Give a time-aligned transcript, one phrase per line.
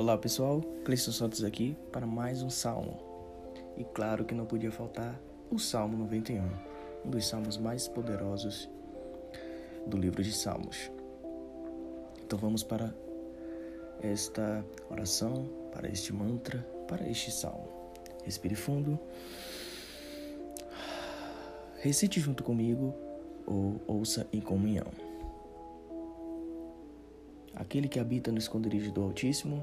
[0.00, 2.98] Olá pessoal, Cleiton Santos aqui para mais um salmo.
[3.76, 6.42] E claro que não podia faltar o Salmo 91,
[7.04, 8.66] um dos salmos mais poderosos
[9.86, 10.90] do livro de Salmos.
[12.22, 12.94] Então vamos para
[14.00, 17.68] esta oração, para este mantra, para este salmo.
[18.24, 18.98] Respire fundo.
[21.76, 22.94] Recite junto comigo
[23.46, 24.86] ou ouça em comunhão.
[27.54, 29.62] Aquele que habita no esconderijo do Altíssimo,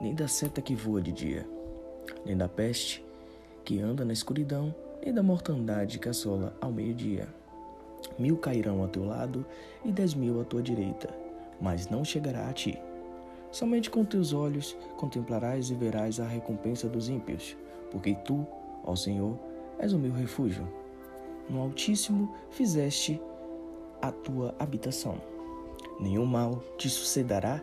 [0.00, 1.48] nem da seta que voa de dia,
[2.24, 3.04] nem da peste
[3.64, 7.28] que anda na escuridão, nem da mortandade que assola ao meio-dia.
[8.18, 9.46] Mil cairão ao teu lado
[9.84, 11.08] e dez mil à tua direita,
[11.60, 12.78] mas não chegará a ti.
[13.50, 17.56] Somente com teus olhos contemplarás e verás a recompensa dos ímpios,
[17.90, 18.46] porque tu,
[18.84, 19.38] ó Senhor,
[19.78, 20.66] és o meu refúgio.
[21.48, 23.20] No Altíssimo fizeste
[24.00, 25.20] a tua habitação.
[26.00, 27.62] Nenhum mal te sucederá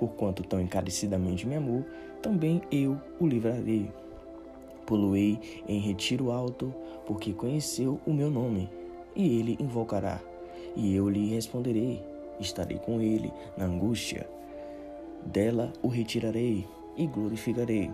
[0.00, 1.84] Porquanto tão encarecidamente me amou,
[2.22, 3.92] também eu o livrarei.
[4.86, 6.74] Poluei em retiro alto,
[7.06, 8.70] porque conheceu o meu nome,
[9.14, 10.18] e ele invocará,
[10.74, 12.02] e eu lhe responderei.
[12.40, 14.26] Estarei com ele na angústia.
[15.26, 17.90] Dela o retirarei e glorificarei.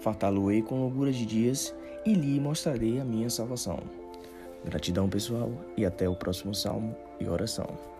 [0.00, 1.72] Fartá-lo-ei com loucura de dias
[2.04, 3.78] e lhe mostrarei a minha salvação.
[4.64, 7.97] Gratidão, pessoal, e até o próximo salmo e oração.